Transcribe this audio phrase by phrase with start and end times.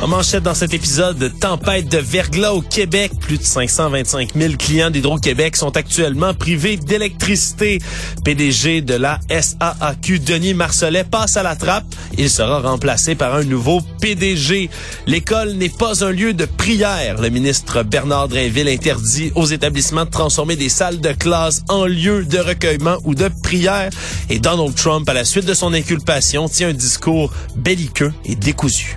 [0.00, 3.10] En manchette dans cet épisode, tempête de verglas au Québec.
[3.20, 7.80] Plus de 525 000 clients d'Hydro-Québec sont actuellement privés d'électricité.
[8.24, 11.84] PDG de la SAAQ, Denis Marcelet, passe à la trappe.
[12.16, 14.70] Il sera remplacé par un nouveau PDG.
[15.08, 17.20] L'école n'est pas un lieu de prière.
[17.20, 22.24] Le ministre Bernard Drainville interdit aux établissements de transformer des salles de classe en lieu
[22.24, 23.90] de recueillement ou de prière.
[24.30, 28.96] Et Donald Trump, à la suite de son inculpation, tient un discours belliqueux et décousu.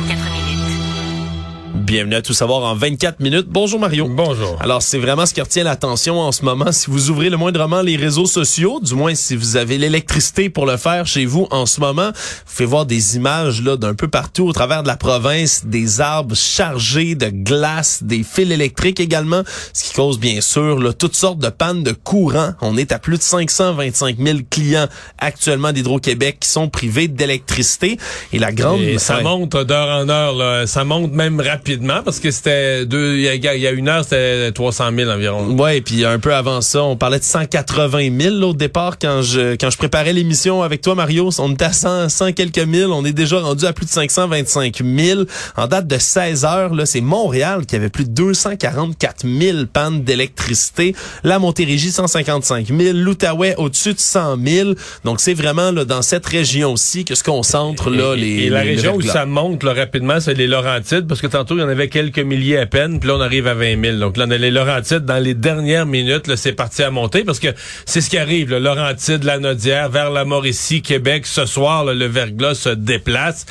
[1.91, 3.47] Bienvenue à Tout savoir en 24 minutes.
[3.49, 4.07] Bonjour Mario.
[4.07, 4.55] Bonjour.
[4.61, 6.71] Alors, c'est vraiment ce qui retient l'attention en ce moment.
[6.71, 10.65] Si vous ouvrez le moindrement les réseaux sociaux, du moins si vous avez l'électricité pour
[10.65, 14.07] le faire chez vous en ce moment, vous pouvez voir des images là d'un peu
[14.07, 19.43] partout au travers de la province, des arbres chargés de glace, des fils électriques également,
[19.73, 22.53] ce qui cause bien sûr là, toutes sortes de pannes de courant.
[22.61, 27.97] On est à plus de 525 000 clients actuellement d'Hydro-Québec qui sont privés d'électricité.
[28.31, 28.79] Et la grande...
[28.79, 30.65] Et ça monte d'heure en heure, là.
[30.67, 34.03] ça monte même rapidement parce que c'était deux, il y a, y a une heure,
[34.03, 35.57] c'était 300 000 environ.
[35.57, 39.21] Ouais, puis un peu avant ça, on parlait de 180 000 là, au départ quand
[39.21, 42.87] je quand je préparais l'émission avec toi Mario, on était à 100, 100 quelques mille,
[42.87, 45.21] on est déjà rendu à plus de 525 000.
[45.57, 50.03] En date de 16 heures, là, c'est Montréal qui avait plus de 244 000 pannes
[50.03, 54.69] d'électricité, la Montérégie 155 000, l'Outaouais au-dessus de 100 000.
[55.03, 58.63] Donc c'est vraiment là dans cette région-ci que se concentrent là et, les et la
[58.63, 61.63] les région où ça monte là, rapidement, c'est les Laurentides, parce que tantôt, il y
[61.63, 63.97] en avait quelques milliers à peine, puis là, on arrive à 20 000.
[63.97, 67.23] Donc là, on a les Laurentides, dans les dernières minutes, là, c'est parti à monter,
[67.23, 67.47] parce que
[67.85, 71.93] c'est ce qui arrive, le Laurentides, la Nodière, vers la Mauricie, Québec, ce soir, là,
[71.93, 73.45] le verglas se déplace.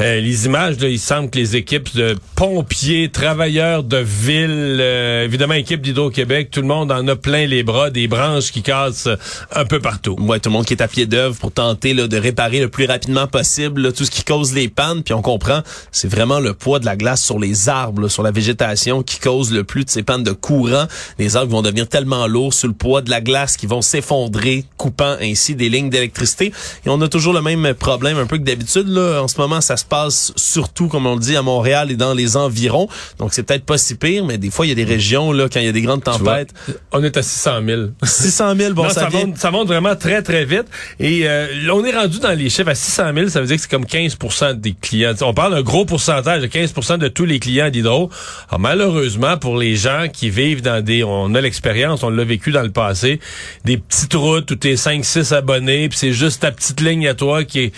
[0.00, 5.24] Euh, les images, là, il semble que les équipes de pompiers, travailleurs de ville, euh,
[5.24, 9.08] évidemment, équipe d'Hydro-Québec, tout le monde en a plein les bras, des branches qui cassent
[9.52, 10.16] un peu partout.
[10.18, 12.68] Ouais, tout le monde qui est à pied d'œuvre pour tenter là, de réparer le
[12.68, 15.02] plus rapidement possible là, tout ce qui cause les pannes.
[15.02, 15.62] Puis on comprend,
[15.92, 19.18] c'est vraiment le poids de la glace sur les arbres, là, sur la végétation qui
[19.18, 20.86] cause le plus de ces pannes de courant.
[21.18, 24.64] Les arbres vont devenir tellement lourds sous le poids de la glace qu'ils vont s'effondrer,
[24.76, 26.52] coupant ainsi des lignes d'électricité.
[26.84, 28.88] Et on a toujours le même problème un peu que d'habitude.
[28.88, 29.22] Là.
[29.22, 32.14] En ce moment, ça se passe surtout, comme on le dit, à Montréal et dans
[32.14, 32.88] les environs.
[33.18, 35.48] Donc c'est peut-être pas si pire, mais des fois, il y a des régions, là,
[35.52, 36.54] quand il y a des grandes Tu vois, tempêtes.
[36.92, 37.82] On est à 600 000.
[38.02, 39.26] 600 000, bon, non, ça, ça, vient...
[39.26, 40.66] monte, ça monte vraiment très, très vite.
[41.00, 43.28] Et euh, on est rendu dans les chiffres à 600 000.
[43.28, 44.16] Ça veut dire que c'est comme 15
[44.56, 45.14] des clients.
[45.22, 48.10] On parle d'un gros pourcentage de 15% de tous les clients d'Hydro.
[48.48, 51.04] Alors, malheureusement, pour les gens qui vivent dans des...
[51.04, 53.20] On a l'expérience, on l'a vécu dans le passé,
[53.64, 57.44] des petites routes où t'es 5-6 abonnés, puis c'est juste ta petite ligne à toi
[57.44, 57.72] qui est...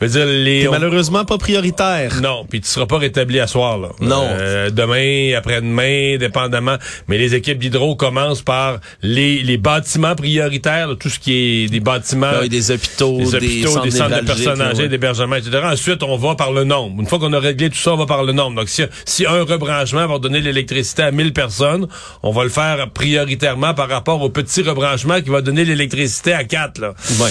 [0.00, 0.68] Veut dire, les...
[0.68, 2.20] On- malheureusement pas prioritaire.
[2.22, 3.88] non, puis tu seras pas rétabli à soir là.
[4.00, 4.26] Non.
[4.28, 6.76] Euh, demain, après-demain, dépendamment.
[7.08, 11.68] Mais les équipes d'hydro commencent par les, les bâtiments prioritaires, là, tout ce qui est
[11.68, 14.88] des bâtiments, Ah des hôpitaux, des hôpitaux, des, centres de personnes âgées, ouais.
[14.88, 15.60] d'hébergement, etc.
[15.64, 17.00] Ensuite, on va par le nombre.
[17.00, 18.56] Une fois qu'on a réglé tout ça, on va par le nombre.
[18.56, 21.86] Donc, si, si un rebranchement va donner l'électricité à 1000 personnes,
[22.22, 26.44] on va le faire prioritairement par rapport au petit rebranchement qui va donner l'électricité à
[26.44, 26.78] 4.
[26.78, 26.94] Là.
[27.20, 27.30] Ouais.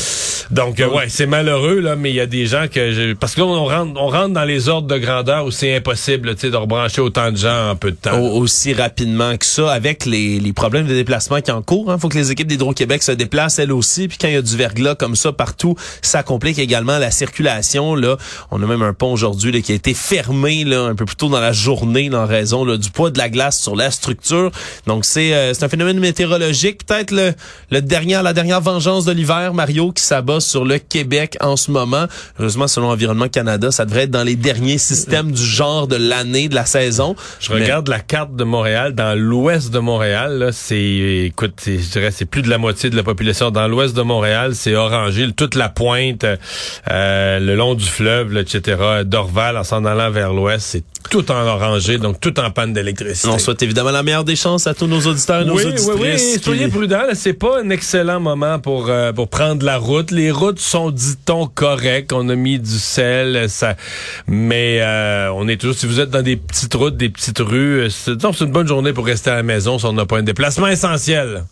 [0.52, 2.92] Donc, euh, ouais, c'est malheureux, là, mais il y a des gens que...
[2.92, 5.76] je- parce que là, on rentre, on rentre dans les ordres de grandeur où c'est
[5.76, 8.18] impossible tu sais, de rebrancher autant de gens en peu de temps.
[8.20, 11.92] Au- aussi rapidement que ça, avec les, les problèmes de déplacement qui en cours.
[11.94, 14.08] Il faut que les équipes d'Hydro-Québec se déplacent elles aussi.
[14.08, 17.96] Puis quand il y a du verglas comme ça partout, ça complique également la circulation.
[17.96, 18.18] Là,
[18.52, 21.30] On a même un pont aujourd'hui qui a été fermé là, un peu plus tôt
[21.30, 24.52] dans la journée là, en raison là, du poids de la glace sur la structure.
[24.88, 26.86] Donc c'est euh, un phénomène météorologique.
[26.86, 27.34] Peut-être le,
[27.72, 31.72] le dernier, la dernière vengeance de l'hiver, Mario, qui s'abat sur le Québec en ce
[31.72, 32.06] moment.
[32.40, 36.50] Heureusement, selon Environnement Canada, ça devrait être dans les derniers systèmes du genre de l'année,
[36.50, 37.16] de la saison.
[37.40, 38.94] Je regarde la carte de Montréal.
[38.96, 43.04] Dans l'ouest de Montréal, c'est, écoute, je dirais, c'est plus de la moitié de la
[43.04, 43.52] population.
[43.52, 45.28] Dans l'ouest de Montréal, c'est orangé.
[45.36, 48.78] Toute la pointe, euh, le long du fleuve, là, etc.
[49.06, 53.28] Dorval, en s'en allant vers l'ouest, c'est tout en orangé, donc tout en panne d'électricité.
[53.30, 55.72] On souhaite évidemment la meilleure des chances à tous nos auditeurs et nos oui, oui,
[55.74, 56.34] auditrices.
[56.38, 56.98] oui, soyez qui- prudents.
[57.08, 60.12] là, C'est pas un excellent moment pour euh, pour prendre la route.
[60.12, 62.14] Les routes sont, dit-on, correctes.
[62.14, 63.76] On a mis du sel, ça.
[64.28, 65.76] Mais euh, on est toujours.
[65.76, 68.94] Si vous êtes dans des petites routes, des petites rues, euh, c'est une bonne journée
[68.94, 71.44] pour rester à la maison si on n'a pas un déplacement essentiel.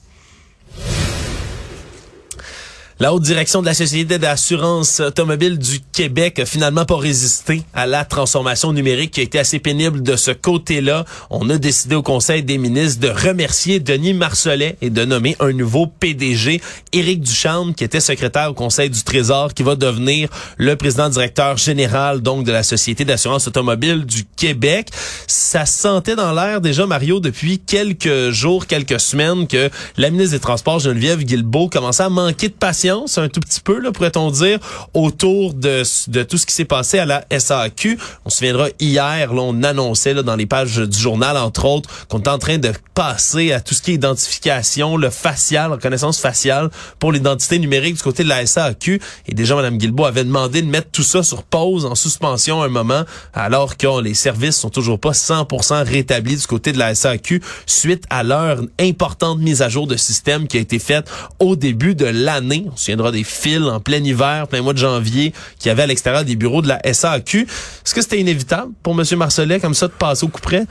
[2.99, 7.85] La haute direction de la Société d'assurance automobile du Québec a finalement pas résisté à
[7.85, 11.05] la transformation numérique qui a été assez pénible de ce côté-là.
[11.29, 15.51] On a décidé au Conseil des ministres de remercier Denis Marcelet et de nommer un
[15.53, 16.59] nouveau PDG,
[16.91, 21.57] Éric Duchamp, qui était secrétaire au Conseil du Trésor, qui va devenir le président directeur
[21.57, 24.89] général donc de la Société d'assurance automobile du Québec.
[25.27, 30.41] Ça sentait dans l'air déjà, Mario, depuis quelques jours, quelques semaines, que la ministre des
[30.41, 34.59] Transports, Geneviève Guilbeault, commençait à manquer de patience un tout petit peu, là, pourrait-on dire,
[34.93, 37.97] autour de, de tout ce qui s'est passé à la SAQ.
[38.25, 42.07] On se souviendra, hier, là, on annonçait là, dans les pages du journal, entre autres,
[42.07, 46.19] qu'on est en train de passer à tout ce qui est identification, le facial, reconnaissance
[46.19, 46.69] faciale
[46.99, 49.01] pour l'identité numérique du côté de la SAQ.
[49.27, 52.69] Et déjà, Mme Guilbeault avait demandé de mettre tout ça sur pause, en suspension un
[52.69, 53.03] moment,
[53.33, 58.05] alors que les services sont toujours pas 100% rétablis du côté de la SAQ suite
[58.09, 62.05] à leur importante mise à jour de système qui a été faite au début de
[62.05, 62.65] l'année.
[62.77, 65.87] Se souviendra des fils en plein hiver, plein mois de janvier, qu'il y avait à
[65.87, 67.41] l'extérieur des bureaux de la SAQ.
[67.41, 69.03] Est-ce que c'était inévitable pour M.
[69.17, 70.65] Marcelet, comme ça, de passer au coup près?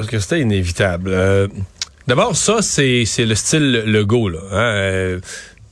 [0.00, 1.10] Est-ce que c'était inévitable?
[1.12, 1.46] Euh,
[2.06, 4.30] d'abord, ça, c'est, c'est le style Legault.
[4.30, 4.56] Là, hein?
[4.56, 5.20] Euh,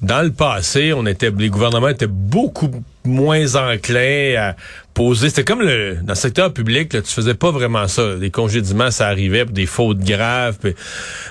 [0.00, 2.71] dans le passé, on était, les gouvernements étaient beaucoup
[3.05, 4.56] moins enclins à
[4.95, 5.29] poser.
[5.29, 8.15] C'était comme le, dans le secteur public, là, tu faisais pas vraiment ça.
[8.21, 10.59] Les congédiements, ça arrivait pour des fautes graves.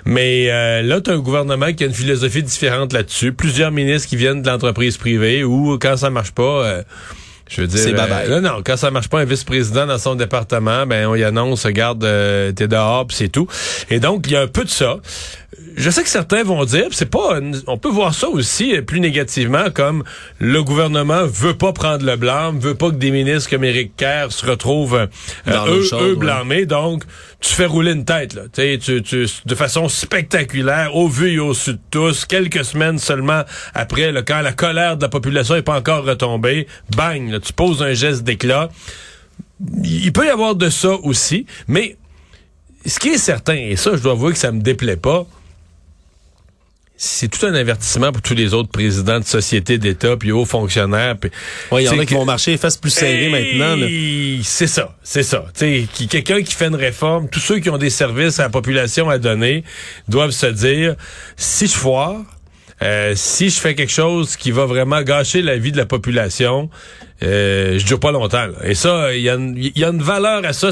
[0.05, 3.31] mais euh, là, tu as un gouvernement qui a une philosophie différente là-dessus.
[3.31, 6.65] Plusieurs ministres qui viennent de l'entreprise privée ou quand ça marche pas.
[6.65, 6.83] Euh,
[7.49, 10.85] je veux dire, c'est euh, non, quand ça marche pas un vice-président dans son département,
[10.85, 13.47] ben on y annonce, regarde, euh, t'es dehors, c'est tout.
[13.89, 14.97] Et donc il y a un peu de ça
[15.77, 18.99] je sais que certains vont dire, c'est pas, on peut voir ça aussi euh, plus
[18.99, 20.03] négativement comme
[20.39, 24.31] le gouvernement veut pas prendre le blâme, veut pas que des ministres comme Éric Kerr
[24.31, 27.03] se retrouvent euh, eux, eux blâmés, donc
[27.39, 31.53] tu fais rouler une tête là, tu, tu, de façon spectaculaire, au vu et au
[31.53, 33.43] su de tous, quelques semaines seulement
[33.73, 37.81] après, le quand la colère de la population est pas encore retombée, bang, tu poses
[37.81, 38.69] un geste d'éclat.
[39.83, 41.97] Il peut y avoir de ça aussi, mais
[42.89, 45.25] ce qui est certain, et ça, je dois avouer que ça me déplaît pas,
[46.99, 51.15] c'est tout un avertissement pour tous les autres présidents de sociétés d'État puis hauts fonctionnaires.
[51.73, 53.77] il y en a qui vont marcher les fesses plus serrées maintenant.
[54.43, 55.45] C'est ça, c'est ça.
[55.55, 59.09] Qui, quelqu'un qui fait une réforme, tous ceux qui ont des services à la population
[59.09, 59.63] à donner
[60.07, 60.95] doivent se dire,
[61.35, 62.21] si je foire,
[62.83, 66.69] euh, si je fais quelque chose qui va vraiment gâcher la vie de la population,
[67.23, 68.47] euh, je dure pas longtemps.
[68.63, 69.33] Et ça, il y, a
[69.87, 70.69] une valeur à ça.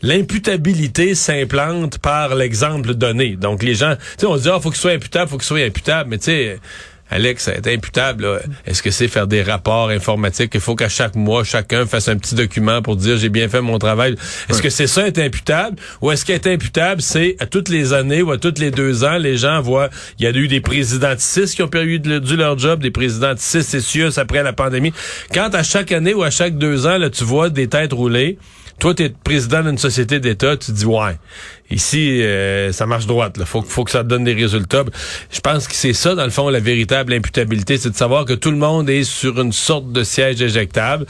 [0.00, 3.36] L'imputabilité s'implante par l'exemple donné.
[3.36, 5.46] Donc les gens, tu sais, on se dit, ah, faut qu'il soit imputable, faut qu'il
[5.46, 6.58] soit imputable, mais tu sais
[7.12, 8.40] Alex, est imputable.
[8.66, 10.52] Est-ce que c'est faire des rapports informatiques?
[10.54, 13.60] Il faut qu'à chaque mois, chacun fasse un petit document pour dire j'ai bien fait
[13.60, 14.16] mon travail.
[14.48, 15.76] Est-ce que c'est ça être imputable?
[16.00, 19.18] Ou est-ce qu'être imputable, c'est à toutes les années ou à toutes les deux ans,
[19.18, 22.00] les gens voient, il y a eu des présidents de six qui ont perdu
[22.36, 24.92] leur job, des présidents de six c'est après la pandémie.
[25.34, 28.38] Quand à chaque année ou à chaque deux ans, là, tu vois des têtes rouler,
[28.82, 31.16] toi, tu es président d'une société d'État, tu dis ouais,
[31.70, 33.36] ici, euh, ça marche droite.
[33.38, 34.82] Il faut, faut que ça donne des résultats.
[35.30, 38.32] Je pense que c'est ça, dans le fond, la véritable imputabilité, c'est de savoir que
[38.32, 41.06] tout le monde est sur une sorte de siège éjectable.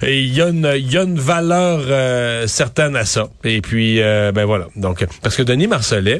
[0.00, 3.28] Et il y, a une, y a une valeur euh, certaine à ça.
[3.44, 4.68] Et puis, euh, ben voilà.
[4.74, 6.18] Donc, parce que Denis Marcelet,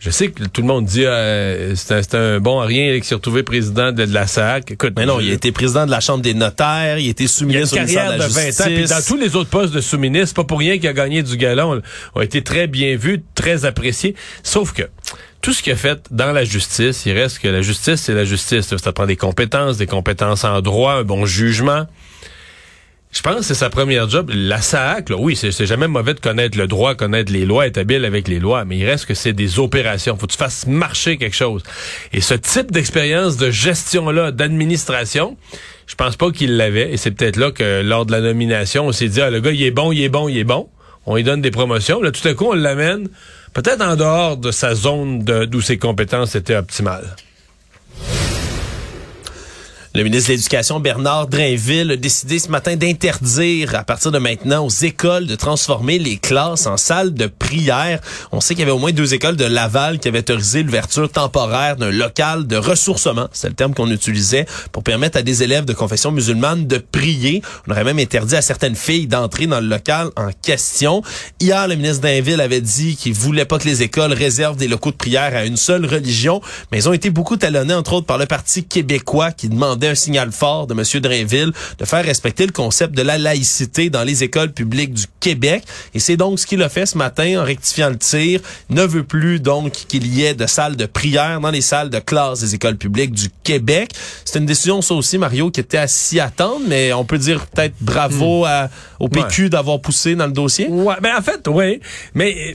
[0.00, 3.16] je sais que tout le monde dit euh, c'est un, bon à rien qui s'est
[3.16, 4.70] retrouvé président de, la SAC.
[4.70, 7.26] Écoute, mais non, il a été président de la Chambre des notaires, il a été
[7.26, 8.58] sous-ministre de, la Justice.
[8.60, 10.92] 20 ans, puis dans tous les autres postes de sous-ministre, pas pour rien qu'il a
[10.92, 11.82] gagné du galon,
[12.14, 14.14] ont été très bien vus, très appréciés.
[14.44, 14.82] Sauf que
[15.40, 18.24] tout ce qu'il a fait dans la justice, il reste que la justice, c'est la
[18.24, 18.76] justice.
[18.76, 21.86] Ça prend des compétences, des compétences en droit, un bon jugement.
[23.10, 24.30] Je pense que c'est sa première job.
[24.34, 27.78] La SAC, là, oui, c'est jamais mauvais de connaître le droit, connaître les lois, être
[27.78, 30.16] habile avec les lois, mais il reste que c'est des opérations.
[30.18, 31.62] Faut que tu fasses marcher quelque chose.
[32.12, 35.36] Et ce type d'expérience de gestion-là, d'administration,
[35.86, 36.92] je pense pas qu'il l'avait.
[36.92, 39.52] Et c'est peut-être là que lors de la nomination, on s'est dit, ah, le gars,
[39.52, 40.68] il est bon, il est bon, il est bon.
[41.06, 42.02] On lui donne des promotions.
[42.02, 43.08] Là, tout à coup, on l'amène
[43.54, 47.16] peut-être en dehors de sa zone d'où ses compétences étaient optimales.
[49.98, 54.64] Le ministre de l'Éducation, Bernard Drainville, a décidé ce matin d'interdire à partir de maintenant
[54.64, 58.00] aux écoles de transformer les classes en salles de prière.
[58.30, 61.10] On sait qu'il y avait au moins deux écoles de Laval qui avaient autorisé l'ouverture
[61.10, 65.64] temporaire d'un local de ressourcement, c'est le terme qu'on utilisait, pour permettre à des élèves
[65.64, 67.42] de confession musulmane de prier.
[67.66, 71.02] On aurait même interdit à certaines filles d'entrer dans le local en question.
[71.40, 74.92] Hier, le ministre Drainville avait dit qu'il voulait pas que les écoles réservent des locaux
[74.92, 76.40] de prière à une seule religion,
[76.70, 79.94] mais ils ont été beaucoup talonnés, entre autres, par le Parti québécois qui demandait un
[79.94, 81.00] signal fort de M.
[81.00, 85.64] Drainville de faire respecter le concept de la laïcité dans les écoles publiques du Québec.
[85.94, 88.40] Et c'est donc ce qu'il a fait ce matin en rectifiant le tir.
[88.70, 91.90] Il ne veut plus donc qu'il y ait de salles de prière dans les salles
[91.90, 93.90] de classe des écoles publiques du Québec.
[94.24, 97.46] C'est une décision, ça aussi, Mario, qui était à s'y attendre, mais on peut dire
[97.46, 98.68] peut-être bravo à,
[99.00, 100.68] au PQ d'avoir poussé dans le dossier.
[100.68, 101.80] Ouais, ben en fait, oui.
[102.14, 102.54] Mais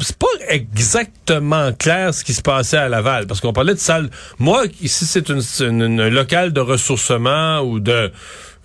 [0.00, 4.10] c'est pas exactement clair ce qui se passait à Laval, parce qu'on parlait de salle.
[4.38, 8.12] Moi, ici, c'est une, une, un local de ressourcement ou de,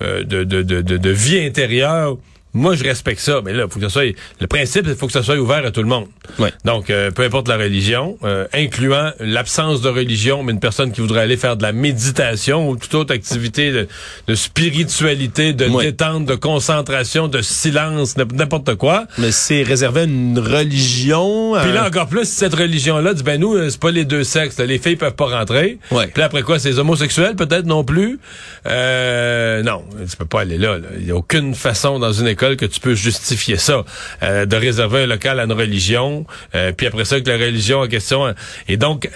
[0.01, 2.17] euh, de, de, de, de, vie intérieure
[2.53, 4.13] moi, je respecte ça, mais là, faut que ça soit.
[4.39, 6.07] Le principe, il faut que ça soit ouvert à tout le monde.
[6.37, 6.51] Ouais.
[6.65, 10.99] Donc, euh, peu importe la religion, euh, incluant l'absence de religion, mais une personne qui
[10.99, 13.87] voudrait aller faire de la méditation ou toute autre activité de,
[14.27, 19.05] de spiritualité, de détente, de concentration, de silence, n'importe quoi.
[19.17, 21.53] Mais c'est réservé à une religion.
[21.61, 24.59] Puis là, encore plus, cette religion-là dit ben nous, euh, c'est pas les deux sexes,
[24.59, 25.79] les filles peuvent pas rentrer.
[25.91, 26.07] Ouais.
[26.07, 28.19] Puis après quoi, c'est les homosexuels peut-être non plus?
[28.65, 30.77] Euh, non, tu peux pas aller là.
[30.99, 33.83] Il y a aucune façon dans une école que tu peux justifier ça,
[34.23, 37.81] euh, de réserver un local à une religion, euh, puis après ça que la religion
[37.81, 38.33] en question.
[38.67, 39.09] Et donc,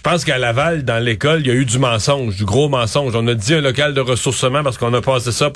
[0.02, 3.14] pense qu'à Laval, dans l'école, il y a eu du mensonge, du gros mensonge.
[3.14, 5.52] On a dit un local de ressourcement parce qu'on a passé ça,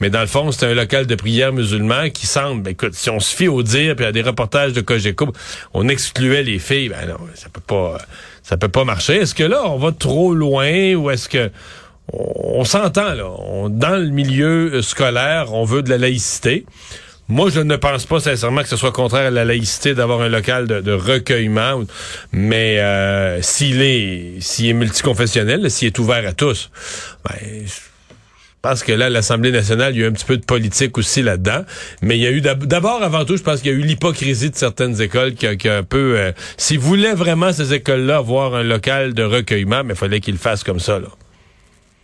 [0.00, 3.08] mais dans le fond, c'était un local de prière musulman qui semble, ben, écoute, si
[3.08, 5.32] on se fie au dire, puis à des reportages de Cogeco,
[5.72, 7.96] on excluait les filles, ben non, ça peut pas,
[8.42, 9.16] ça peut pas marcher.
[9.16, 11.50] Est-ce que là, on va trop loin ou est-ce que
[12.12, 13.30] on, s'entend là.
[13.68, 16.64] dans le milieu euh, scolaire, on veut de la laïcité.
[17.28, 20.28] Moi, je ne pense pas sincèrement que ce soit contraire à la laïcité d'avoir un
[20.28, 21.82] local de, recueillement,
[22.30, 26.70] mais euh, s'il est s'il est multiconfessionnel, s'il est ouvert à tous,
[27.24, 27.36] ben,
[28.66, 30.98] je pense que là, l'Assemblée nationale, il y a eu un petit peu de politique
[30.98, 31.64] aussi là-dedans.
[32.02, 34.50] Mais il y a eu d'abord, avant tout, je pense qu'il y a eu l'hypocrisie
[34.50, 36.18] de certaines écoles qui a, un peu...
[36.18, 40.34] Euh, S'ils voulaient vraiment, ces écoles-là, avoir un local de recueillement, mais il fallait qu'ils
[40.34, 40.98] le fassent comme ça.
[40.98, 41.08] Là.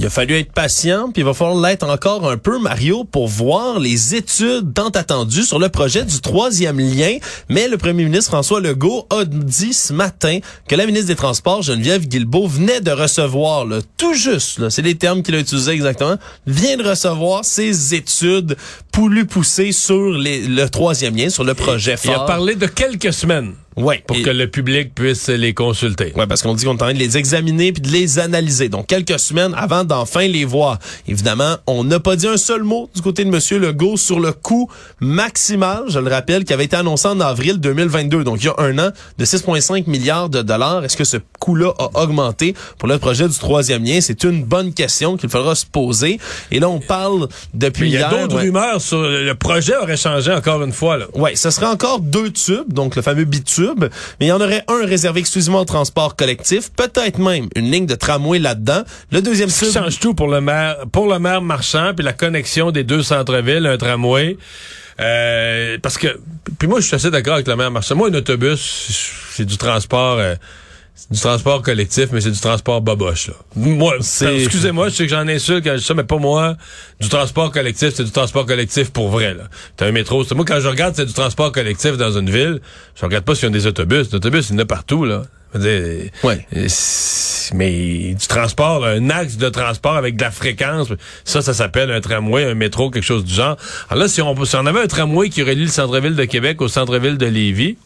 [0.00, 3.26] Il a fallu être patient, puis il va falloir l'être encore un peu, Mario, pour
[3.26, 7.18] voir les études tant attendues sur le projet du troisième lien.
[7.48, 10.38] Mais le premier ministre François Legault a dit ce matin
[10.68, 14.94] que la ministre des Transports, Geneviève Guilbeault, venait de recevoir, là, tout juste, c'est les
[14.94, 18.56] termes qu'il a utilisés exactement, vient de recevoir ses études
[18.92, 23.54] plus poussées sur le troisième lien, sur le projet Il a parlé de quelques semaines.
[23.78, 26.12] Ouais, pour que le public puisse les consulter.
[26.16, 28.68] Ouais, parce qu'on dit qu'on est en train de les examiner puis de les analyser.
[28.68, 30.78] Donc quelques semaines avant d'enfin les voir.
[31.06, 34.32] Évidemment, on n'a pas dit un seul mot du côté de monsieur Legault sur le
[34.32, 34.68] coût
[35.00, 38.24] maximal, je le rappelle, qui avait été annoncé en avril 2022.
[38.24, 40.84] Donc il y a un an de 6,5 milliards de dollars.
[40.84, 42.54] Est-ce que ce coût-là a augmenté?
[42.78, 46.18] Pour le projet du troisième lien C'est une bonne question qu'il faudra se poser.
[46.50, 48.10] Et là, on parle depuis hier.
[48.10, 50.96] Il y a d'autres rumeurs sur le projet aurait changé encore une fois.
[50.96, 51.06] Là.
[51.14, 54.64] Ouais, ce serait encore deux tubes, donc le fameux bitube mais il y en aurait
[54.68, 58.82] un réservé exclusivement au transport collectif, peut-être même une ligne de tramway là-dedans.
[59.12, 59.68] Le deuxième tube...
[59.68, 63.02] Ça change tout pour le maire, pour le maire marchand, puis la connexion des deux
[63.02, 64.36] centres-villes, un tramway.
[65.00, 66.18] Euh, parce que,
[66.58, 67.94] puis moi, je suis assez d'accord avec le maire marchand.
[67.94, 70.18] Moi, un autobus, c'est du transport...
[70.18, 70.34] Euh,
[71.10, 73.28] du transport collectif, mais c'est du transport boboche.
[73.28, 73.34] Là.
[73.56, 76.56] Moi, excusez-moi, je sais que j'en insulte quand je dis ça, mais pas moi,
[77.00, 79.34] du transport collectif, c'est du transport collectif pour vrai.
[79.34, 79.44] Là.
[79.76, 80.24] T'as un métro.
[80.34, 82.60] Moi, quand je regarde, c'est du transport collectif dans une ville.
[82.94, 84.12] Je regarde pas s'il y a des autobus.
[84.12, 85.22] L'autobus, il y en a partout, là.
[86.24, 86.46] ouais.
[87.54, 90.88] Mais du transport, un axe de transport avec de la fréquence,
[91.24, 93.56] ça, ça s'appelle un tramway, un métro, quelque chose du genre.
[93.88, 96.60] Alors là, si on, si on avait un tramway qui relie le centre-ville de Québec
[96.60, 97.78] au centre-ville de Lévis,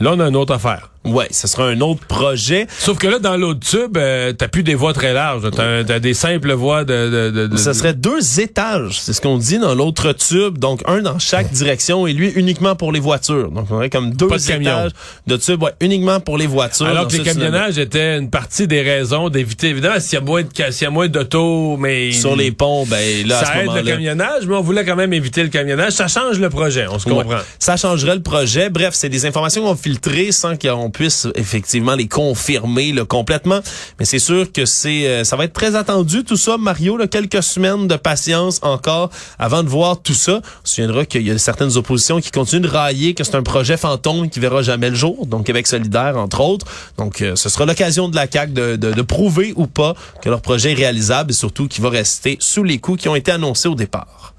[0.00, 0.90] là, on a une autre affaire.
[1.04, 2.66] Ouais, ce sera un autre projet.
[2.78, 5.50] Sauf que là, dans l'autre tube, euh, t'as plus des voies très larges.
[5.50, 7.30] T'as, as des simples voies de...
[7.30, 10.56] de, de, Ce serait deux étages, c'est ce qu'on dit dans l'autre tube.
[10.56, 13.50] Donc, un dans chaque direction et lui uniquement pour les voitures.
[13.50, 14.92] Donc, on aurait comme deux étages
[15.26, 16.86] de tube ouais, uniquement pour les voitures.
[16.86, 19.68] Alors que les camionnages étaient une partie des raisons d'éviter...
[19.68, 22.12] Évidemment, s'il y a moins de s'il y a moins d'autos, mais...
[22.12, 24.96] Sur les ponts, ben là, Ça à ce aide le camionnage, mais on voulait quand
[24.96, 25.92] même éviter le camionnage.
[25.92, 27.38] Ça change le projet, on se comprend.
[27.58, 28.70] ça changerait le projet.
[28.70, 33.60] Bref, c'est des informations qu'on filtrées sans qu'on puisse effectivement les confirmer complètement.
[33.98, 36.98] Mais c'est sûr que c'est euh, ça va être très attendu tout ça, Mario.
[37.10, 40.40] Quelques semaines de patience encore avant de voir tout ça.
[40.42, 43.42] On se souviendra qu'il y a certaines oppositions qui continuent de railler que c'est un
[43.42, 45.26] projet fantôme qui verra jamais le jour.
[45.26, 46.66] Donc Québec solidaire, entre autres.
[46.96, 50.72] Donc euh, ce sera l'occasion de la CAQ de, prouver ou pas que leur projet
[50.72, 53.74] est réalisable et surtout qu'il va rester sous les coûts qui ont été annoncés au
[53.74, 54.34] départ.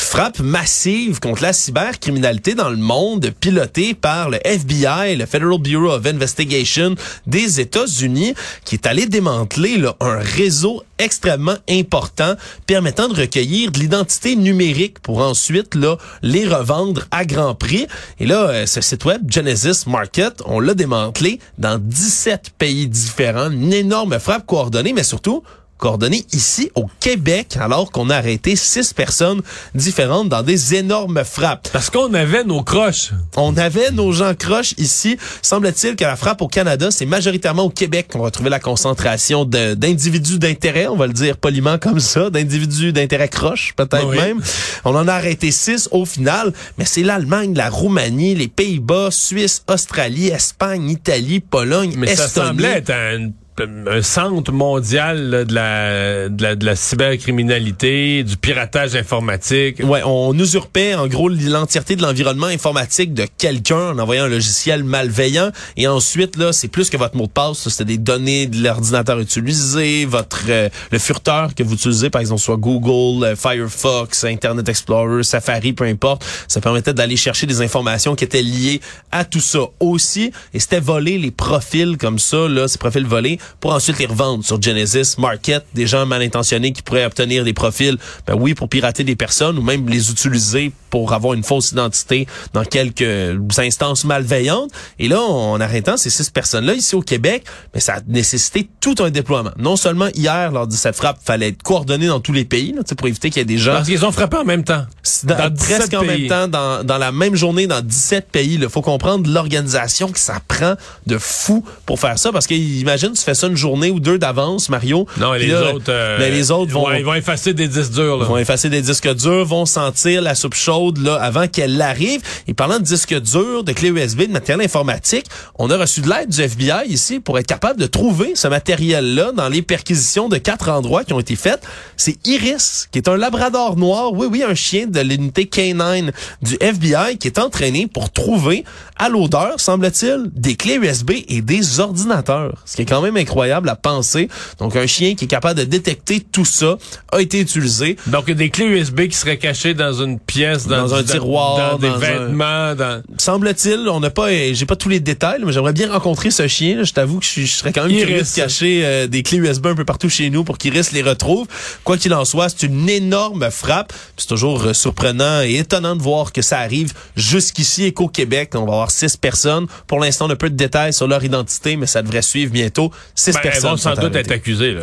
[0.00, 5.90] Frappe massive contre la cybercriminalité dans le monde, pilotée par le FBI, le Federal Bureau
[5.90, 6.94] of Investigation
[7.26, 12.34] des États-Unis, qui est allé démanteler là, un réseau extrêmement important
[12.66, 17.86] permettant de recueillir de l'identité numérique pour ensuite là les revendre à grand prix.
[18.20, 23.50] Et là, euh, ce site web Genesis Market, on l'a démantelé dans 17 pays différents,
[23.50, 25.42] une énorme frappe coordonnée, mais surtout
[25.78, 29.40] coordonnées ici au Québec, alors qu'on a arrêté six personnes
[29.74, 31.68] différentes dans des énormes frappes.
[31.72, 33.12] Parce qu'on avait nos croches.
[33.36, 35.16] On avait nos gens croches ici.
[35.42, 39.44] Semble-t-il que la frappe au Canada, c'est majoritairement au Québec qu'on va trouver la concentration
[39.44, 44.40] d'individus d'intérêt, on va le dire poliment comme ça, d'individus d'intérêt croche, peut-être même.
[44.84, 49.62] On en a arrêté six au final, mais c'est l'Allemagne, la Roumanie, les Pays-Bas, Suisse,
[49.68, 52.28] Australie, Espagne, Italie, Pologne, mais Estonie.
[52.28, 58.36] ça semblait être un un centre mondial de, la, de, la, de la cybercriminalité, du
[58.36, 59.80] piratage informatique.
[59.82, 64.84] Ouais, on usurpait en gros l'entièreté de l'environnement informatique de quelqu'un en envoyant un logiciel
[64.84, 65.50] malveillant.
[65.76, 67.68] Et ensuite, là, c'est plus que votre mot de passe.
[67.68, 72.40] C'était des données de l'ordinateur utilisé, votre euh, le furteur que vous utilisez, par exemple,
[72.40, 76.24] soit Google, euh, Firefox, Internet Explorer, Safari, peu importe.
[76.48, 80.32] Ça permettait d'aller chercher des informations qui étaient liées à tout ça aussi.
[80.54, 84.44] Et c'était voler les profils comme ça, là, ces profils volés pour ensuite les revendre
[84.44, 88.68] sur Genesis Market, des gens mal intentionnés qui pourraient obtenir des profils, ben oui, pour
[88.68, 94.04] pirater des personnes ou même les utiliser pour avoir une fausse identité dans quelques instances
[94.04, 94.70] malveillantes.
[94.98, 98.68] Et là, en arrêtant ces six personnes-là ici au Québec, mais ben, ça a nécessité
[98.80, 99.50] tout un déploiement.
[99.58, 102.82] Non seulement hier, lors de cette frappe, fallait être coordonné dans tous les pays, là,
[102.96, 103.72] pour éviter qu'il y ait des gens...
[103.72, 104.84] Parce qu'ils ont frappé en même temps.
[105.24, 108.58] Dans, presque en même temps, dans, dans la même journée, dans 17 pays.
[108.60, 110.74] Il faut comprendre l'organisation que ça prend
[111.06, 112.32] de fou pour faire ça.
[112.32, 115.06] Parce qu'imagine, tu fais ça une journée ou deux d'avance, Mario.
[115.18, 118.18] Non, et les autres, euh, ben, les autres vont, ils vont effacer des disques durs.
[118.18, 118.24] Là.
[118.24, 122.20] Ils vont effacer des disques durs, vont sentir la soupe chaude là avant qu'elle arrive.
[122.46, 125.26] Et parlant de disques durs, de clés USB, de matériel informatique,
[125.58, 129.32] on a reçu de l'aide du FBI ici pour être capable de trouver ce matériel-là
[129.32, 131.62] dans les perquisitions de quatre endroits qui ont été faites.
[131.96, 136.10] C'est Iris, qui est un labrador noir, oui, oui, un chien de l'unité K9
[136.42, 138.64] du FBI qui est entraîné pour trouver
[138.96, 142.62] à l'odeur, semble-t-il, des clés USB et des ordinateurs.
[142.64, 144.28] Ce qui est quand même incroyable à penser.
[144.58, 146.76] Donc, un chien qui est capable de détecter tout ça
[147.12, 147.96] a été utilisé.
[148.06, 152.06] Donc, des clés USB qui seraient cachées dans une pièce, dans, un tiroir, dans, des
[152.06, 152.74] vêtements.
[152.74, 153.02] Dans...
[153.18, 156.82] Semble-t-il, on n'a pas, j'ai pas tous les détails, mais j'aimerais bien rencontrer ce chien.
[156.84, 159.74] Je t'avoue que je, serais quand même curieux de cacher euh, des clés USB un
[159.74, 161.46] peu partout chez nous pour qu'Iris les retrouve.
[161.84, 163.92] Quoi qu'il en soit, c'est une énorme frappe.
[164.16, 168.50] C'est toujours euh, surprenant et étonnant de voir que ça arrive jusqu'ici et qu'au Québec,
[168.54, 169.66] on va avoir six personnes.
[169.86, 172.90] Pour l'instant, on a peu de détails sur leur identité, mais ça devrait suivre bientôt.
[173.18, 174.74] Six ben, personnes vont sans doute être accusées.
[174.74, 174.82] Là.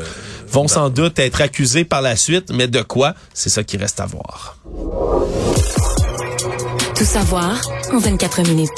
[0.49, 3.13] Vont sans doute être accusées par la suite, mais de quoi?
[3.33, 4.57] C'est ça qui reste à voir.
[6.97, 7.61] Tout savoir
[7.93, 8.69] en 24 minutes.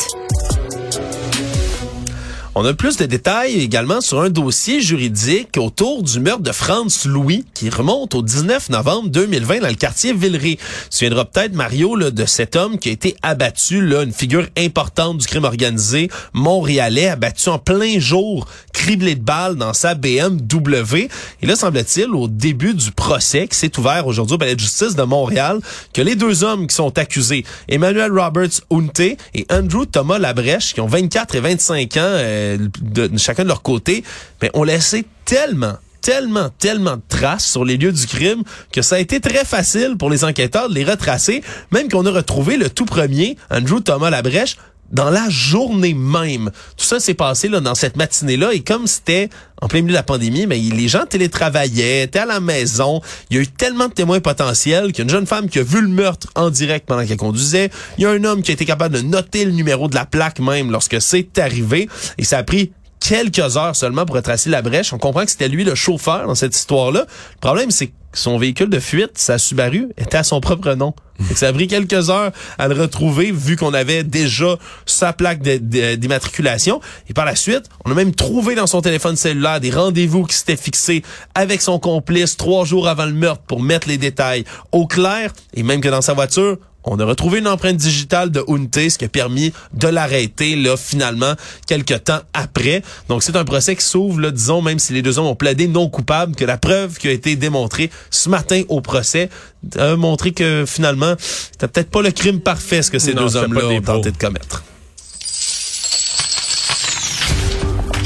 [2.59, 7.07] On a plus de détails également sur un dossier juridique autour du meurtre de Franz
[7.07, 10.55] Louis qui remonte au 19 novembre 2020 dans le quartier Villeray.
[10.55, 14.47] Tu souviendras peut-être, Mario, là, de cet homme qui a été abattu, là, une figure
[14.57, 21.09] importante du crime organisé montréalais, abattu en plein jour, criblé de balles dans sa BMW.
[21.43, 24.95] Et là, semble-t-il, au début du procès qui s'est ouvert aujourd'hui au palais de justice
[24.95, 25.59] de Montréal,
[25.93, 30.81] que les deux hommes qui sont accusés, Emmanuel Roberts Unte et Andrew Thomas Labrèche, qui
[30.81, 34.03] ont 24 et 25 ans, euh, de, chacun de leur côté,
[34.41, 38.95] mais on laissé tellement tellement, tellement de traces sur les lieux du crime que ça
[38.95, 42.69] a été très facile pour les enquêteurs de les retracer, même qu'on a retrouvé le
[42.69, 44.55] tout premier, Andrew Thomas Labrèche,
[44.91, 46.51] dans la journée même.
[46.77, 49.29] Tout ça s'est passé là, dans cette matinée-là et comme c'était
[49.61, 53.01] en plein milieu de la pandémie, mais les gens télétravaillaient, étaient à la maison.
[53.29, 55.87] Il y a eu tellement de témoins potentiels qu'une jeune femme qui a vu le
[55.87, 57.69] meurtre en direct pendant qu'elle conduisait.
[57.97, 60.05] Il y a un homme qui a été capable de noter le numéro de la
[60.05, 61.89] plaque même lorsque c'est arrivé.
[62.17, 64.93] Et ça a pris quelques heures seulement pour retracer la brèche.
[64.93, 67.01] On comprend que c'était lui le chauffeur dans cette histoire-là.
[67.01, 70.93] Le problème, c'est que son véhicule de fuite, sa Subaru, était à son propre nom.
[71.35, 76.81] ça a pris quelques heures à le retrouver vu qu'on avait déjà sa plaque d'immatriculation.
[77.09, 80.35] Et par la suite, on a même trouvé dans son téléphone cellulaire des rendez-vous qui
[80.35, 81.03] s'étaient fixés
[81.35, 85.31] avec son complice trois jours avant le meurtre pour mettre les détails au clair.
[85.53, 88.97] Et même que dans sa voiture, on a retrouvé une empreinte digitale de Unte, ce
[88.97, 91.33] qui a permis de l'arrêter là finalement
[91.67, 92.81] quelques temps après.
[93.09, 95.67] Donc c'est un procès qui s'ouvre, là, disons, même si les deux hommes ont plaidé
[95.67, 99.29] non coupables, que la preuve qui a été démontrée ce matin au procès
[99.77, 103.67] a montré que finalement, c'était peut-être pas le crime parfait ce que ces deux hommes-là
[103.67, 104.63] ont tenté de commettre.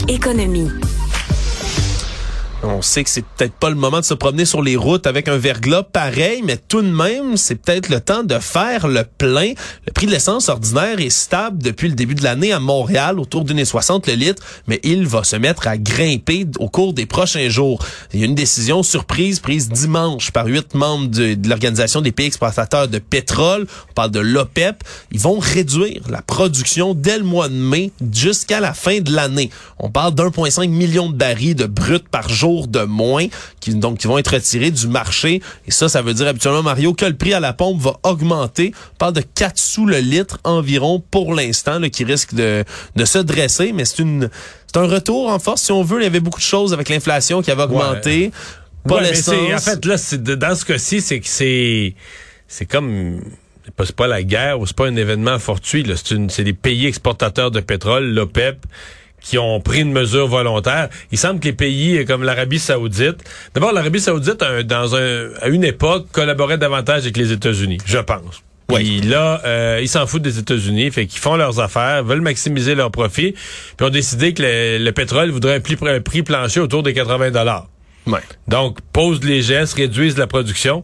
[0.08, 0.70] Économie.
[2.63, 5.28] On sait que c'est peut-être pas le moment de se promener sur les routes avec
[5.28, 9.54] un verglas pareil, mais tout de même, c'est peut-être le temps de faire le plein.
[9.88, 13.45] Le prix de l'essence ordinaire est stable depuis le début de l'année à Montréal, autour
[13.45, 17.50] d'une 60 le litre, mais il va se mettre à grimper au cours des prochains
[17.50, 17.84] jours.
[18.13, 22.28] Il y a une décision surprise prise dimanche par huit membres de, l'Organisation des pays
[22.28, 23.65] exportateurs de pétrole.
[23.89, 24.84] On parle de l'OPEP.
[25.12, 29.50] Ils vont réduire la production dès le mois de mai jusqu'à la fin de l'année.
[29.80, 33.28] On parle d'1,5 million de barils de brut par jour de moins,
[33.60, 35.42] qui, donc qui vont être retirés du marché.
[35.68, 38.74] Et ça, ça veut dire habituellement, Mario, que le prix à la pompe va augmenter.
[38.94, 42.64] On parle de 4 sous le litre environ pour l'instant, qui risque de,
[42.96, 44.30] de se dresser, mais c'est une
[44.68, 46.00] c'est un retour en force, si on veut.
[46.00, 48.32] Il y avait beaucoup de choses avec l'inflation qui avait augmenté.
[48.88, 49.96] Pas ouais, mais en fait, là,
[50.36, 51.94] dans ce cas-ci, c'est que c'est
[52.48, 53.22] c'est comme
[53.84, 55.86] c'est pas la guerre ou c'est pas un événement fortuit.
[56.30, 58.66] C'est des pays exportateurs de pétrole, l'OPEP,
[59.21, 60.89] qui ont pris une mesure volontaire.
[61.12, 65.63] Il semble que les pays comme l'Arabie saoudite, d'abord l'Arabie saoudite dans un, à une
[65.63, 68.43] époque collaborait davantage avec les États-Unis, je pense.
[68.69, 69.01] Oui.
[69.01, 72.91] là, euh, ils s'en foutent des États-Unis, fait qu'ils font leurs affaires, veulent maximiser leurs
[72.91, 73.36] profits,
[73.77, 77.31] puis ont décidé que le, pétrole voudrait un prix, un prix plancher autour des 80
[77.31, 77.67] dollars.
[78.07, 78.19] Ouais.
[78.47, 80.84] Donc, posent les gestes, réduisent la production.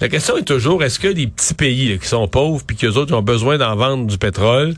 [0.00, 3.14] La question est toujours, est-ce que des petits pays qui sont pauvres puis qu'eux autres
[3.14, 4.74] ont besoin d'en vendre du pétrole,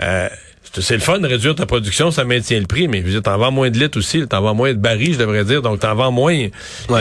[0.00, 0.28] euh,
[0.72, 3.50] c'est le fun de réduire ta production, ça maintient le prix, mais tu en vends
[3.50, 6.12] moins de litres aussi, t'en vends moins de barils, je devrais dire, donc t'en vends
[6.12, 6.48] moins.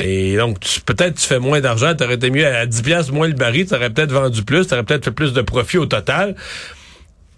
[0.03, 3.33] Et donc, peut-être tu fais moins d'argent, t'aurais été mieux à 10 piastres moins le
[3.33, 6.35] baril, t'aurais peut-être vendu plus, t'aurais peut-être fait plus de profit au total.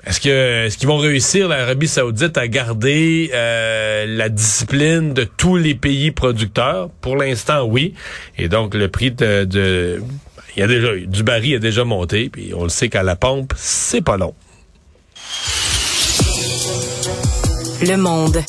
[0.06, 5.58] Est-ce que est-ce qu'ils vont réussir l'Arabie Saoudite à garder euh, la discipline de tous
[5.58, 6.90] les pays producteurs?
[7.02, 7.94] Pour l'instant, oui.
[8.38, 10.02] Et donc le prix de, de
[10.56, 13.18] il y a déjà du baril a déjà monté, puis on le sait qu'à la
[13.18, 14.34] pompe, c'est pas long.
[17.82, 18.44] Le Monde.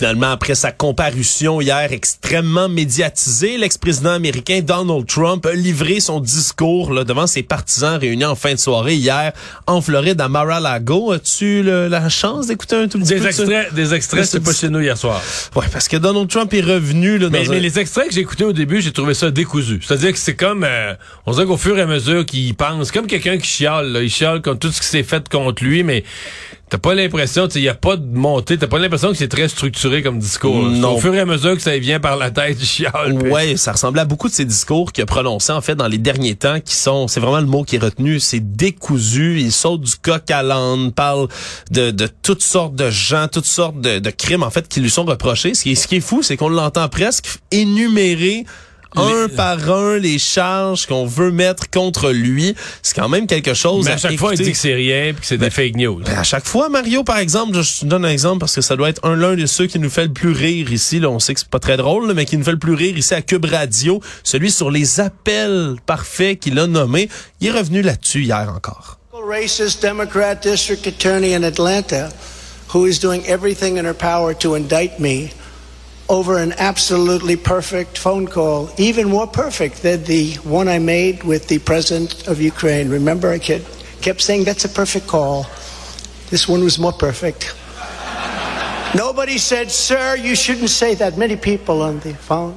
[0.00, 6.90] Finalement, après sa comparution hier extrêmement médiatisée, l'ex-président américain Donald Trump a livré son discours
[6.90, 9.34] là, devant ses partisans réunis en fin de soirée hier
[9.66, 11.12] en Floride à Mar-a-Lago.
[11.12, 14.70] As-tu la chance d'écouter un tout petit des peu extraits, Des extraits, c'est pas chez
[14.70, 15.20] nous hier soir.
[15.54, 17.18] Ouais, parce que Donald Trump est revenu.
[17.18, 19.80] Là, mais, mais les extraits que j'ai écoutés au début, j'ai trouvé ça décousu.
[19.86, 20.94] C'est-à-dire que c'est comme, euh,
[21.26, 24.08] on dirait qu'au fur et à mesure qu'il pense, comme quelqu'un qui chiale, là, il
[24.08, 26.04] chiale contre tout ce qui s'est fait contre lui, mais
[26.70, 29.48] T'as pas l'impression, il y a pas de montée, t'as pas l'impression que c'est très
[29.48, 30.62] structuré comme discours.
[30.62, 30.94] Non.
[30.94, 33.12] Au fur et à mesure que ça vient par la tête, du chiale.
[33.28, 35.98] Ouais, ça ressemblait à beaucoup de ces discours qu'il a prononcés en fait dans les
[35.98, 39.40] derniers temps, qui sont, c'est vraiment le mot qui est retenu, c'est décousu.
[39.40, 41.28] Il saute du coq à l'âne, parle
[41.70, 44.90] de, de toutes sortes de gens, toutes sortes de, de crimes en fait qui lui
[44.90, 45.54] sont reprochés.
[45.54, 48.44] Ce qui est, ce qui est fou, c'est qu'on l'entend presque énumérer
[48.96, 52.54] un par un les charges qu'on veut mettre contre lui.
[52.82, 53.86] C'est quand même quelque chose.
[53.86, 55.76] Mais à, chaque fois, il dit que c'est rien puis que c'est des ben, fake
[55.76, 56.02] news.
[56.04, 58.76] Ben, à chaque fois, Mario, par exemple, je te donne un exemple parce que ça
[58.76, 60.98] doit être un l'un de ceux qui nous fait le plus rire ici.
[60.98, 62.96] Là, on sait que c'est pas très drôle, mais qui nous fait le plus rire
[62.96, 64.00] ici à Cube Radio.
[64.24, 67.08] Celui sur les appels parfaits qu'il a nommé.
[67.40, 68.98] Il est revenu là-dessus hier encore.
[69.12, 72.10] Racist Democrat District Attorney in Atlanta,
[72.74, 75.30] who is doing everything in her power to indict me.
[76.10, 81.46] Over an absolutely perfect phone call, even more perfect than the one I made with
[81.46, 82.90] the president of Ukraine.
[82.90, 85.46] Remember, I kept saying that's a perfect call.
[86.30, 87.54] This one was more perfect.
[88.94, 91.16] Nobody said, sir, you shouldn't say that.
[91.16, 92.54] Many people on the phone.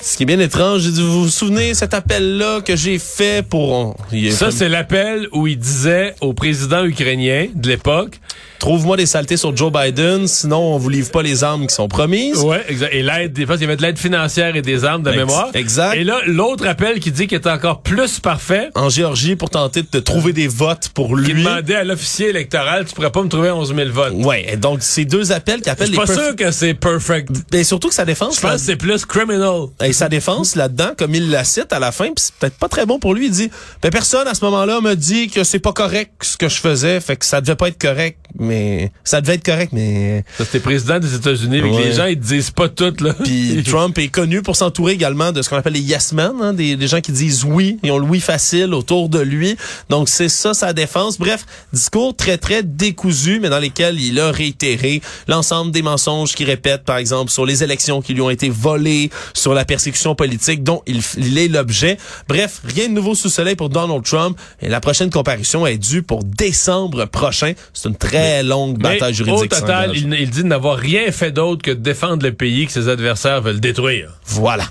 [0.00, 3.96] Ce qui est bien étrange, vous vous souvenez cet appel-là que j'ai fait pour...
[4.32, 8.18] Ça, c'est l'appel où il disait au président ukrainien de l'époque,
[8.58, 11.88] trouve-moi des saletés sur Joe Biden, sinon on vous livre pas les armes qui sont
[11.88, 12.38] promises.
[12.38, 12.94] Ouais, exact.
[12.94, 15.48] Et l'aide, des fois, il y avait de l'aide financière et des armes de mémoire.
[15.54, 15.94] Exact.
[15.94, 18.70] Et là, l'autre appel qui dit qu'il est encore plus parfait.
[18.74, 21.26] En Géorgie pour tenter de trouver des votes pour lui.
[21.26, 24.14] Qui demandait à l'officier électoral, tu pourrais pas me trouver 11 000 votes.
[24.14, 24.46] Ouais.
[24.52, 25.96] Et donc, ces deux appels qui appellent les.
[25.96, 27.30] Je suis pas sûr que c'est perfect.
[27.52, 28.36] Mais surtout que sa défense.
[28.36, 29.66] Je pense que c'est plus criminal.
[29.82, 32.86] Et sa défense là-dedans, comme il la cite à la fin, c'est peut-être pas très
[32.86, 33.26] bon pour lui.
[33.26, 33.50] Il dit,
[33.82, 37.00] ben personne à ce moment-là me dit que c'est pas correct ce que je faisais,
[37.00, 40.24] fait que ça devait pas être correct, mais ça devait être correct, mais...
[40.38, 43.14] Ça, c'était président des États-Unis, mais les gens, ils disent pas tout, là.
[43.24, 46.52] Puis Trump est connu pour s'entourer également de ce qu'on appelle les yes men, hein,
[46.52, 49.56] des, des, gens qui disent oui, ils ont le oui facile autour de lui.
[49.90, 51.18] Donc, c'est ça sa défense.
[51.18, 56.46] Bref, discours très, très décousu, mais dans lesquels il a réitéré l'ensemble des mensonges qu'il
[56.46, 60.62] répète, par exemple, sur les élections qui lui ont été volées, sur la persécution politique
[60.62, 61.98] dont il, il est l'objet.
[62.28, 64.38] Bref, rien de nouveau sous le soleil pour Donald Trump.
[64.60, 67.52] Et la prochaine comparution est due pour décembre prochain.
[67.72, 69.52] C'est une très longue bataille juridique.
[69.52, 72.88] Au total, il, dit n'avoir rien fait d'autre que de défendre le pays que ses
[72.88, 74.10] adversaires veulent détruire.
[74.26, 74.64] Voilà.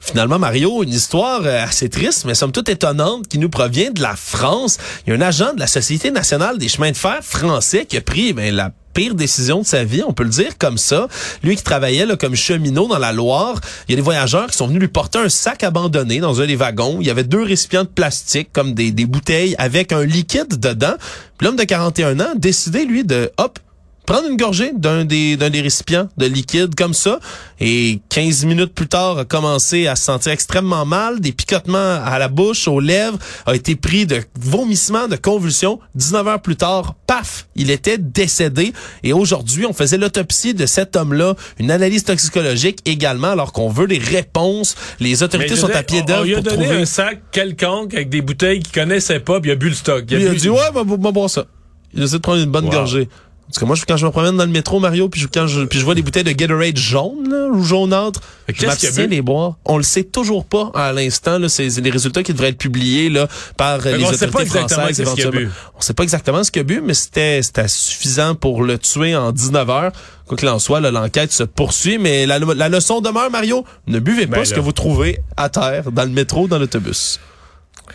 [0.00, 4.00] Finalement, Mario, une histoire euh, assez triste, mais somme toute étonnante, qui nous provient de
[4.00, 4.78] la France.
[5.06, 7.98] Il y a un agent de la Société nationale des chemins de fer français qui
[7.98, 11.06] a pris ben, la pire décision de sa vie, on peut le dire comme ça.
[11.44, 14.56] Lui qui travaillait là, comme cheminot dans la Loire, il y a des voyageurs qui
[14.56, 16.96] sont venus lui porter un sac abandonné dans un des wagons.
[17.00, 20.94] Il y avait deux récipients de plastique comme des, des bouteilles avec un liquide dedans.
[21.40, 23.60] L'homme de 41 ans décidé, lui, de hop,
[24.08, 27.20] prendre une gorgée d'un des, d'un des récipients de liquide comme ça.
[27.60, 32.18] Et 15 minutes plus tard, a commencé à se sentir extrêmement mal, des picotements à
[32.18, 35.78] la bouche, aux lèvres, a été pris de vomissements, de convulsions.
[35.94, 38.72] 19 heures plus tard, paf, il était décédé.
[39.02, 43.86] Et aujourd'hui, on faisait l'autopsie de cet homme-là, une analyse toxicologique également, alors qu'on veut
[43.88, 44.74] des réponses.
[45.00, 46.80] Les autorités sont à pied d'œuvre pour donné trouver...
[46.80, 50.04] un sac quelconque avec des bouteilles qu'il connaissait pas, puis il a bu le stock.
[50.08, 51.44] Il a bu- dit, ouais, va, va boire ça.
[51.92, 52.70] Il essaie de prendre une bonne Wow.
[52.70, 53.08] gorgée.
[53.48, 55.46] Parce que moi, je- quand je me promène dans le métro, Mario, puis je, quand
[55.46, 59.22] je, puis je vois des bouteilles de Gatorade jaune, là, ou jaunâtre, je m'abstiens les
[59.22, 59.56] boire.
[59.64, 61.38] On le sait toujours pas à l'instant.
[61.38, 64.42] Là, c'est les résultats qui devraient être publiés là par les on sait autorités pas
[64.42, 65.40] exactement françaises a éventuellement.
[65.40, 65.50] bu.
[65.76, 69.32] On sait pas exactement ce qu'il a bu, mais c'était suffisant pour le tuer en
[69.32, 69.92] 19 heures.
[70.26, 74.26] Quoi qu'il en soit, l'enquête se poursuit, mais la, la leçon demeure, Mario, ne buvez
[74.26, 77.18] pas Ben ce que vous trouvez à terre, dans le métro, dans l'autobus.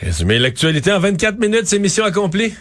[0.02, 2.54] Résumer l'actualité en 24 minutes, c'est mission accomplie.